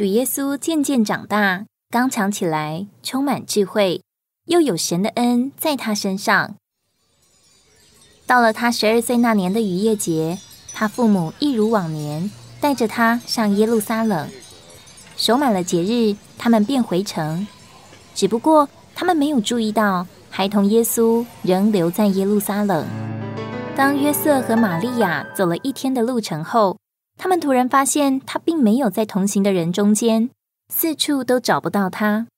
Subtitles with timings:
[0.00, 4.00] 主耶稣渐渐长大，刚强起来，充满智慧，
[4.46, 6.54] 又有神的恩在他身上。
[8.26, 10.38] 到了他十二岁那年的逾越节，
[10.72, 12.30] 他父母一如往年，
[12.62, 14.26] 带着他上耶路撒冷，
[15.18, 17.46] 守满了节日，他们便回城。
[18.14, 22.86] 只不过他们没有注意到，孩童耶稣仍留在耶路撒冷。
[23.76, 26.78] 当约瑟和玛利亚走了一天的路程后，
[27.22, 30.30] 他们突然发现他并没有在同行的人中间，
[30.70, 32.28] 四处都找不到他。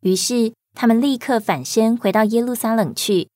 [0.00, 3.28] 于是他们立刻返身回到耶路撒冷去，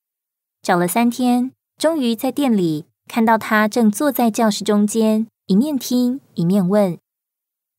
[0.61, 1.53] 找了三天。
[1.77, 6.97] 终于在店里看到他正坐在教室中间，一面听一面问。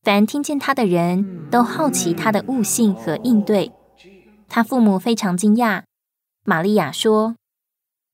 [0.01, 3.71] 凡听见他的人都好奇他的悟性和应对。
[4.49, 5.83] 他父母非常惊讶。
[6.43, 7.35] 玛利亚说：“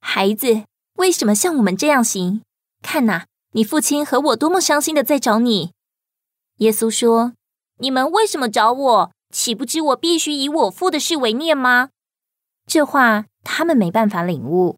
[0.01, 0.63] 孩子，
[0.95, 2.41] 为什么像我们这样行？
[2.83, 5.73] 看呐，你父亲和我多么伤心的在找你。”
[6.57, 7.33] 耶稣说
[7.79, 9.11] ：“你们为什么找我？
[9.33, 11.89] 岂不知我必须以我父的事为念吗？”
[12.67, 14.77] 这话他们没办法领悟。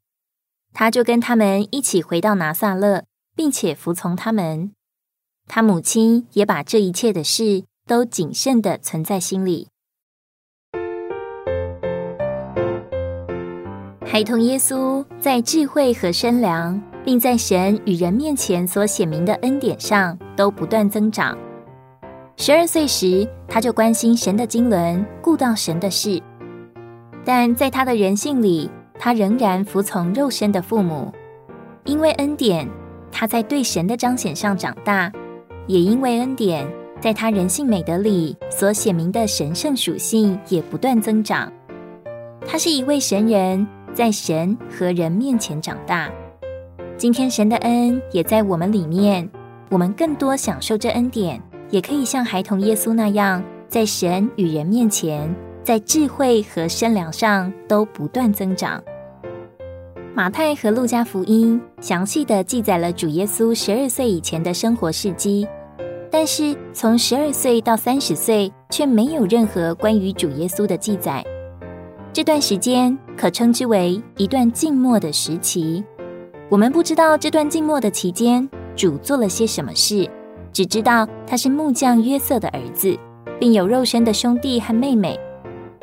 [0.73, 4.71] 他就跟他们一起回到拿撒勒，并且服从他们。
[5.47, 9.67] 他母亲也把这一切的事都谨慎的存在心里。
[14.05, 21.37] 孩童耶稣在智慧和身良，并在神与人面前所显明的恩典上都不断增长。
[22.37, 26.21] 十二岁时，他就关心神的经纶，顾到神的事，
[27.23, 28.69] 但在他的人性里。
[28.99, 31.11] 他仍然服从肉身的父母，
[31.83, 32.65] 因为恩典，
[33.11, 35.11] 他在对神的彰显上长大；
[35.67, 36.65] 也因为恩典，
[37.01, 41.51] 在他人性美德里所显明的神圣属性也不断增长。
[42.47, 46.09] 他是一位神人，在神和人面前长大。
[47.03, 49.29] 今天神的恩也在我们里面，
[49.69, 51.37] 我们更多享受这恩典，
[51.69, 55.29] 也可以像孩童耶稣那样，在神与人面前，
[55.65, 58.81] 在智慧和身量上都不断增长。
[60.15, 65.45] 马太和路加福音详细的记载了主耶稣十二岁以前的生活事迹，
[66.09, 71.21] 但是从十二岁到三十岁却没有任何关于主耶稣的记载。
[72.13, 75.83] 这段时间可称之为一段静默的时期。
[76.53, 80.07] 我们不知道这段静默的期间主做了些什么事，
[80.51, 82.95] 只知道他是木匠约瑟的儿子，
[83.39, 85.19] 并有肉身的兄弟和妹妹。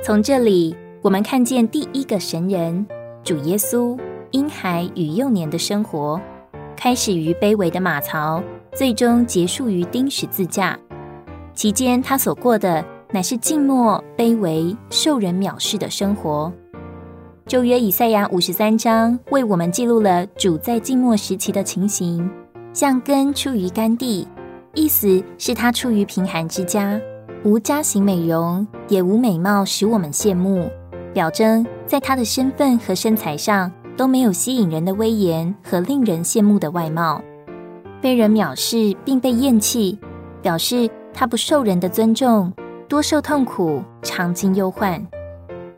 [0.00, 2.86] 从这里，我们看见第一个神人
[3.24, 3.98] 主耶稣。
[4.30, 6.20] 婴孩与幼年的生活，
[6.76, 8.40] 开始于卑微的马槽，
[8.72, 10.78] 最终结束于钉十字架。
[11.52, 16.52] 期间，他所过的乃是静默、卑微、受人藐视的生活。
[17.50, 22.30] 旧约以赛亚五十三章为我们记录了主在静默时期的情形，
[22.72, 24.24] 像根出于干地，
[24.72, 26.96] 意思是他出于贫寒之家，
[27.42, 30.70] 无家型美容，也无美貌使我们羡慕，
[31.12, 33.68] 表征在他的身份和身材上。
[33.96, 37.20] 都没有吸引人的威严和令人羡慕的外貌，
[38.00, 39.98] 被人藐视并被厌弃，
[40.40, 42.50] 表示他不受人的尊重，
[42.88, 45.04] 多受痛苦，常经忧患，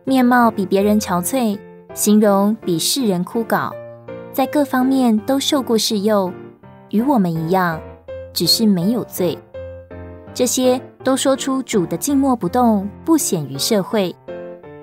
[0.05, 1.59] 面貌比别人憔悴，
[1.95, 3.73] 形容比世人枯槁，
[4.33, 6.33] 在各方面都受过试诱，
[6.91, 7.81] 与我们一样，
[8.33, 9.39] 只是没有罪。
[10.35, 14.15] 这些都说出主的静默不动，不显于社会。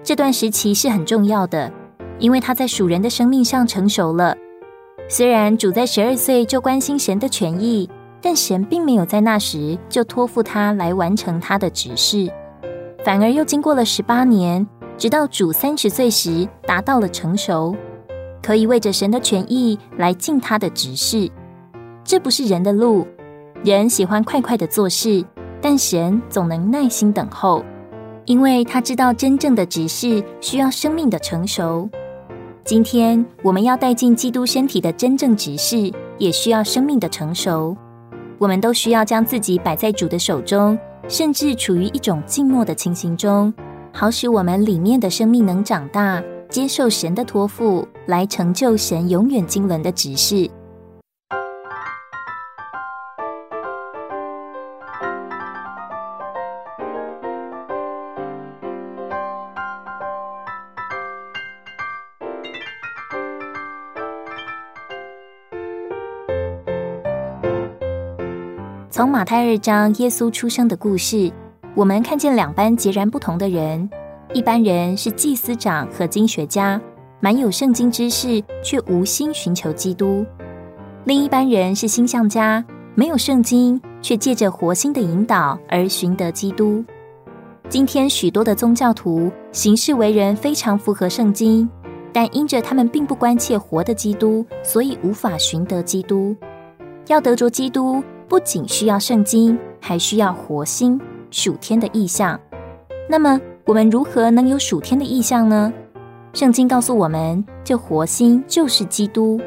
[0.03, 1.72] 这段时期是很重要的。
[2.19, 4.36] 因为他在属人的生命上成熟了。
[5.07, 7.90] 虽然主在十二岁就关心神的权益，
[8.22, 12.30] 但神并没有在那时就托付他来完成他的指示，
[13.06, 14.68] 反而又经过了十八年，
[15.00, 17.74] 直到主三十岁时达到了成熟，
[18.44, 21.32] 可以为着神的权益来尽他的职事。
[22.04, 23.08] 这不是人的路，
[23.64, 25.24] 人喜欢快快的做事，
[25.62, 27.64] 但神总能耐心等候，
[28.26, 31.90] 因为他知道真正的职事需要生命的成熟。
[32.66, 37.74] 今天我们要带进基督身体的真正职事，也需要生命的成熟。
[38.38, 43.54] 我们都需要将自己摆在主的手中，甚至处于一种静默的情形中，
[43.91, 50.50] 好使我们里面的生命能长大，接受神的托付，来成就神永远经纶的指示。
[68.91, 71.31] 从马太二章耶稣出生的故事，
[71.80, 73.90] 我们看见两班截然不同的人。
[74.34, 76.80] 一般人是祭司长和经学家，
[77.22, 80.26] 满有圣经知识，却无心寻求基督；
[81.06, 82.62] 另一般人是星象家，
[82.96, 86.84] 没有圣经，却借着活心的引导而寻得基督。
[87.70, 91.70] 今天许多的宗教徒行事为人非常符合圣经，
[92.12, 96.36] 但因着他们并不关切活的基督，所以无法寻得基督。
[97.08, 101.00] 要得着基督，不仅需要圣经，还需要活心
[101.31, 102.40] 属天的意象。
[103.10, 105.72] 那么，我们如何能有属天的意象呢？
[106.34, 109.40] 圣经告诉我们，这活心就是基督。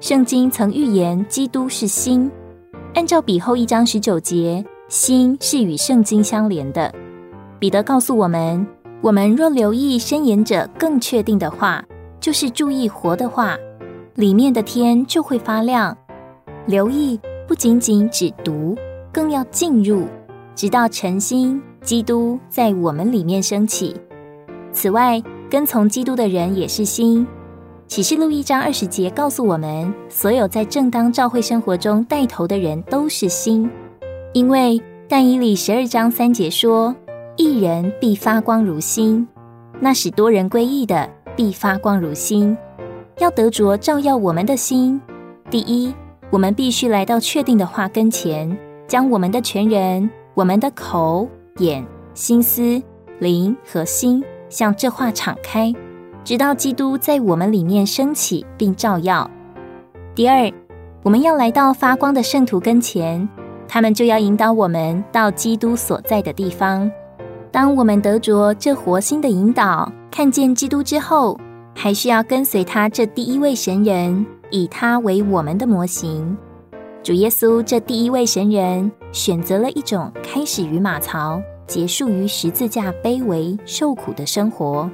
[0.00, 2.30] 圣经曾预言基督是心，
[2.94, 6.92] 按照彼后一章十九节，心是与圣经相连的。
[7.58, 8.66] 彼得告诉我们，
[9.00, 11.84] 我们若留意申言者更确定的话，
[12.20, 13.56] 就是注意活的话，
[14.14, 15.96] 里面的天就会发亮。
[16.66, 17.18] 留意
[17.48, 18.76] 不仅仅只读，
[19.12, 20.06] 更要进入，
[20.60, 23.96] 直到诚心基督在我们里面升起。
[24.74, 25.18] 此外，
[25.48, 27.26] 跟从基督的人也是心。
[27.88, 33.70] 启示录一章二十节告诉我们，所有在正当教会生活中带头的人都是心，
[34.34, 34.78] 因为
[35.08, 36.94] 但以理十二章三节说
[37.38, 39.26] ：“一人必发光如星，
[39.80, 42.54] 那使多人归义的必发光如星。”
[43.16, 45.00] 要得着照耀我们的心，
[45.48, 45.94] 第一，
[46.28, 48.54] 我们必须来到确定的话跟前，
[48.86, 50.10] 将我们的全人、
[50.40, 51.28] 我们的口、
[51.58, 52.82] 眼、心思、
[53.18, 55.70] 灵和心向这话敞开。
[56.24, 59.30] 直到基督在我们里面升起并照耀。
[60.14, 60.50] 第二，
[61.02, 63.28] 我们要来到发光的圣徒跟前，
[63.68, 66.90] 他们就要引导我们到基督所在的地方。
[67.52, 71.38] 当我们得着这活心的引导，看见基督之后，
[71.74, 76.34] 还需要跟随他这第一位神人，以他为我们的模型。
[77.02, 84.90] 主耶稣这第一位神人，选择了一种开始于马槽、结束于十字架卑微受苦的生活。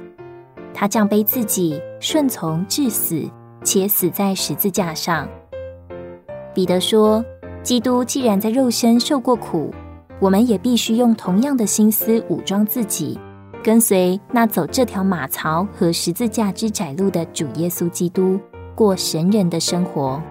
[0.73, 3.23] 他降卑自己，顺从至死，
[3.63, 5.27] 且死在十字架上。
[6.53, 7.23] 彼得说
[7.63, 9.73] ：“基督既然在肉身受过苦，
[10.19, 13.19] 我们也必须用同样的心思武装自己，
[13.63, 18.39] 跟随那走这条马槽和十字架之窄路的主耶稣基督，
[18.75, 20.21] 过神人的生活。”